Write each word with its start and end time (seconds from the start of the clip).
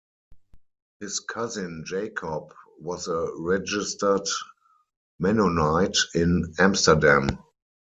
His 0.99 1.19
cousin 1.19 1.83
Jacob 1.85 2.55
was 2.79 3.07
a 3.07 3.29
registered 3.37 4.25
Mennonite 5.19 5.95
in 6.15 6.55
Amsterdam. 6.57 7.29